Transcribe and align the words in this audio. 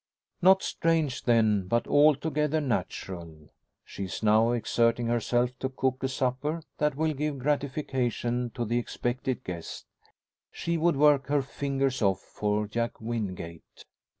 Not 0.41 0.63
strange 0.63 1.25
then, 1.25 1.67
but 1.67 1.85
altogether 1.87 2.59
natural. 2.59 3.49
She 3.85 4.05
is 4.05 4.23
now 4.23 4.49
exerting 4.51 5.05
herself 5.05 5.51
to 5.59 5.69
cook 5.69 6.01
a 6.01 6.07
supper 6.07 6.63
that 6.79 6.95
will 6.95 7.13
give 7.13 7.37
gratification 7.37 8.49
to 8.55 8.65
the 8.65 8.79
expected 8.79 9.43
guest. 9.43 9.85
She 10.49 10.75
would 10.75 10.95
work 10.97 11.27
her 11.27 11.43
fingers 11.43 12.01
off 12.01 12.19
for 12.21 12.65
Jack 12.67 12.99
Wingate. 12.99 13.85